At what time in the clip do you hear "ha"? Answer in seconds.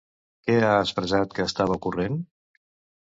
0.69-0.71